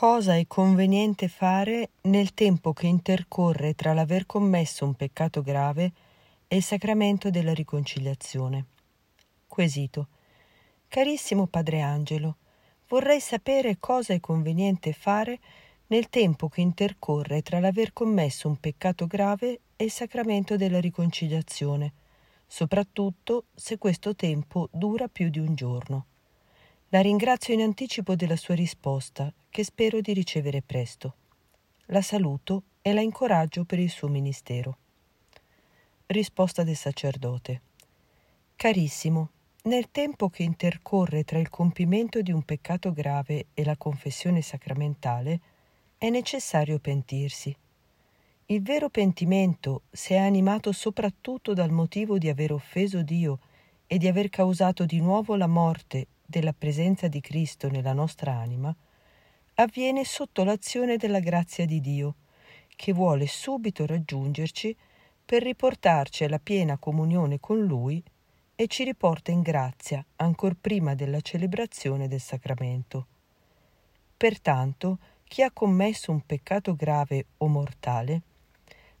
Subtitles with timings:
[0.00, 5.92] Cosa è conveniente fare nel tempo che intercorre tra l'aver commesso un peccato grave
[6.48, 8.64] e il sacramento della riconciliazione?
[9.46, 10.08] Quesito.
[10.88, 12.36] Carissimo Padre Angelo,
[12.88, 15.38] vorrei sapere cosa è conveniente fare
[15.88, 21.92] nel tempo che intercorre tra l'aver commesso un peccato grave e il sacramento della riconciliazione,
[22.46, 26.06] soprattutto se questo tempo dura più di un giorno.
[26.92, 31.14] La ringrazio in anticipo della sua risposta, che spero di ricevere presto.
[31.86, 34.76] La saluto e la incoraggio per il suo ministero.
[36.06, 37.60] Risposta del sacerdote.
[38.56, 39.30] Carissimo,
[39.62, 45.40] nel tempo che intercorre tra il compimento di un peccato grave e la confessione sacramentale,
[45.96, 47.56] è necessario pentirsi.
[48.46, 53.38] Il vero pentimento, se è animato soprattutto dal motivo di aver offeso Dio
[53.86, 58.74] e di aver causato di nuovo la morte della presenza di Cristo nella nostra anima,
[59.56, 62.14] avviene sotto l'azione della grazia di Dio,
[62.76, 64.74] che vuole subito raggiungerci
[65.26, 68.02] per riportarci alla piena comunione con Lui
[68.54, 73.06] e ci riporta in grazia ancor prima della celebrazione del sacramento.
[74.16, 78.22] Pertanto, chi ha commesso un peccato grave o mortale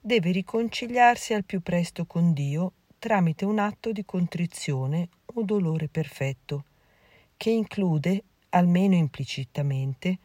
[0.00, 6.64] deve riconciliarsi al più presto con Dio tramite un atto di contrizione o dolore perfetto
[7.38, 10.18] che include, almeno implicitamente,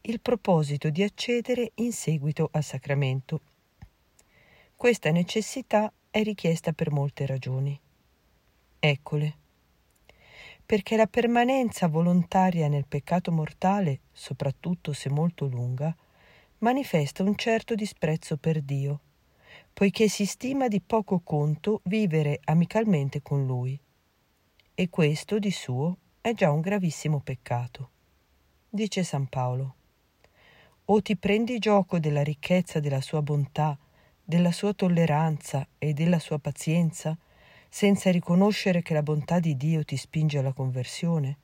[0.00, 3.40] il proposito di accedere in seguito al sacramento.
[4.74, 7.78] Questa necessità è richiesta per molte ragioni.
[8.80, 9.36] Eccole.
[10.64, 15.94] Perché la permanenza volontaria nel peccato mortale, soprattutto se molto lunga,
[16.58, 19.00] manifesta un certo disprezzo per Dio,
[19.74, 23.78] poiché si stima di poco conto vivere amicalmente con Lui.
[24.74, 27.90] E questo di suo è già un gravissimo peccato.
[28.70, 29.74] Dice San Paolo,
[30.86, 33.76] o ti prendi gioco della ricchezza della sua bontà,
[34.24, 37.14] della sua tolleranza e della sua pazienza,
[37.68, 41.36] senza riconoscere che la bontà di Dio ti spinge alla conversione?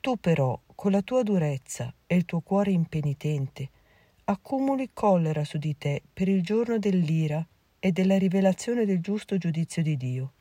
[0.00, 3.68] Tu però, con la tua durezza e il tuo cuore impenitente,
[4.24, 7.46] accumuli collera su di te per il giorno dell'ira
[7.78, 10.32] e della rivelazione del giusto giudizio di Dio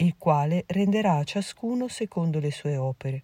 [0.00, 3.22] il quale renderà a ciascuno secondo le sue opere.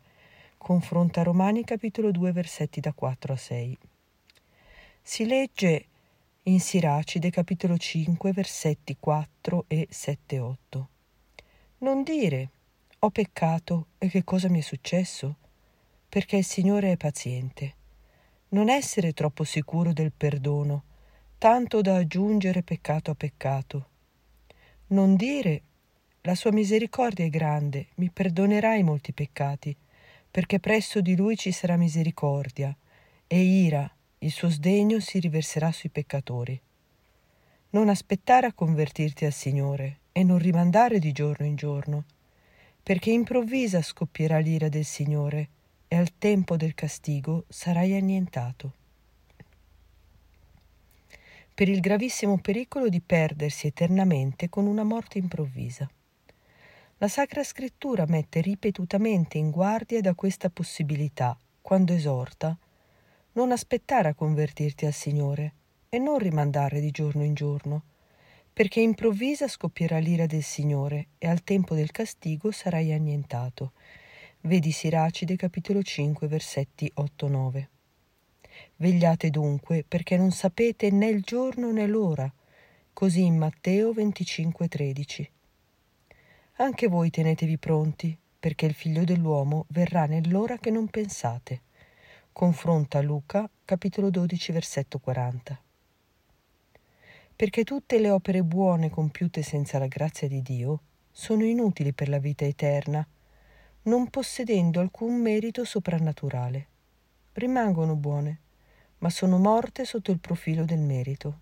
[0.59, 3.79] Confronta Romani capitolo 2 versetti da 4 a 6.
[5.01, 5.87] Si legge
[6.45, 10.85] in Siracide capitolo 5 versetti 4 e 7-8.
[11.79, 12.49] Non dire
[12.99, 15.37] ho peccato e che cosa mi è successo?
[16.09, 17.75] Perché il Signore è paziente.
[18.49, 20.85] Non essere troppo sicuro del perdono,
[21.39, 23.89] tanto da aggiungere peccato a peccato.
[24.89, 25.63] Non dire
[26.27, 29.77] la sua misericordia è grande, mi perdonerà i molti peccati,
[30.31, 32.75] perché presso di lui ci sarà misericordia,
[33.27, 36.59] e ira, il suo sdegno si riverserà sui peccatori.
[37.71, 42.05] Non aspettare a convertirti al Signore e non rimandare di giorno in giorno,
[42.83, 45.49] perché improvvisa scoppierà l'ira del Signore
[45.89, 48.73] e al tempo del castigo sarai annientato.
[51.53, 55.87] Per il gravissimo pericolo di perdersi eternamente con una morte improvvisa.
[57.05, 62.57] La Sacra Scrittura mette ripetutamente in guardia da questa possibilità quando esorta
[63.33, 65.53] non aspettare a convertirti al Signore
[65.91, 67.83] e non rimandare di giorno in giorno,
[68.51, 73.73] perché improvvisa scoppierà l'ira del Signore e al tempo del castigo sarai annientato.
[74.41, 77.67] Vedi Siracide capitolo 5 versetti 8-9.
[78.77, 82.33] Vegliate dunque perché non sapete né il giorno né l'ora,
[82.95, 85.33] così in Matteo 25 13.
[86.59, 91.63] Anche voi tenetevi pronti, perché il figlio dell'uomo verrà nell'ora che non pensate.
[92.31, 95.61] Confronta Luca, capitolo 12, versetto 40.
[97.35, 102.19] Perché tutte le opere buone compiute senza la grazia di Dio sono inutili per la
[102.19, 103.05] vita eterna,
[103.83, 106.67] non possedendo alcun merito soprannaturale.
[107.33, 108.39] Rimangono buone,
[108.99, 111.41] ma sono morte sotto il profilo del merito.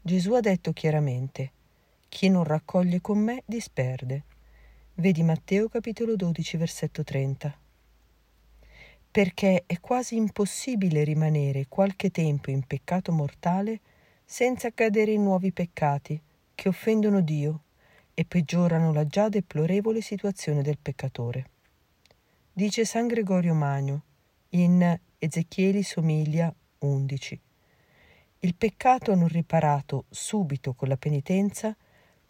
[0.00, 1.50] Gesù ha detto chiaramente
[2.10, 4.24] chi non raccoglie con me disperde.
[4.94, 7.56] Vedi Matteo capitolo 12 versetto 30.
[9.12, 13.80] Perché è quasi impossibile rimanere qualche tempo in peccato mortale
[14.24, 16.20] senza cadere in nuovi peccati
[16.54, 17.62] che offendono Dio
[18.12, 21.50] e peggiorano la già deplorevole situazione del peccatore.
[22.52, 24.02] Dice San Gregorio Magno
[24.50, 27.40] in Ezechieli Somiglia 11.
[28.40, 31.74] Il peccato non riparato subito con la penitenza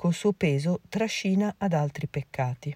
[0.01, 2.75] col suo peso trascina ad altri peccati.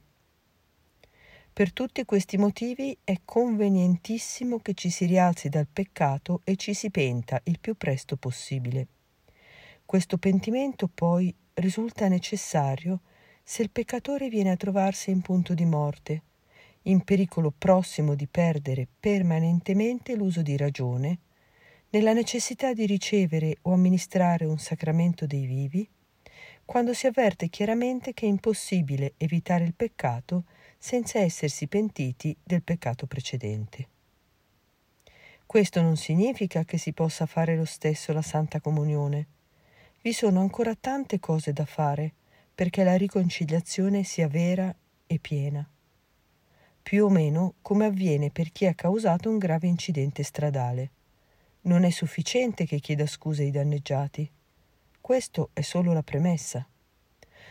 [1.54, 6.90] Per tutti questi motivi è convenientissimo che ci si rialzi dal peccato e ci si
[6.90, 8.88] penta il più presto possibile.
[9.86, 13.00] Questo pentimento poi risulta necessario
[13.42, 16.22] se il peccatore viene a trovarsi in punto di morte,
[16.82, 21.20] in pericolo prossimo di perdere permanentemente l'uso di ragione,
[21.88, 25.88] nella necessità di ricevere o amministrare un sacramento dei vivi,
[26.64, 30.44] quando si avverte chiaramente che è impossibile evitare il peccato
[30.78, 33.88] senza essersi pentiti del peccato precedente.
[35.46, 39.26] Questo non significa che si possa fare lo stesso la Santa Comunione.
[40.02, 42.12] Vi sono ancora tante cose da fare
[42.54, 44.74] perché la riconciliazione sia vera
[45.06, 45.68] e piena.
[46.82, 50.90] Più o meno come avviene per chi ha causato un grave incidente stradale.
[51.62, 54.30] Non è sufficiente che chieda scuse ai danneggiati.
[55.04, 56.66] Questo è solo la premessa.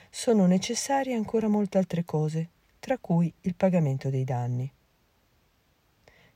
[0.09, 4.73] Sono necessarie ancora molte altre cose, tra cui il pagamento dei danni.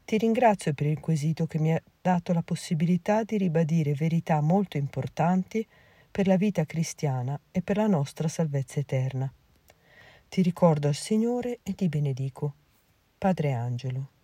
[0.06, 4.78] Ti ringrazio per il quesito che mi ha dato la possibilità di ribadire verità molto
[4.78, 5.68] importanti
[6.12, 9.34] per la vita cristiana e per la nostra salvezza eterna.
[10.30, 12.54] Ti ricordo al Signore e ti benedico.
[13.18, 14.17] Padre Angelo.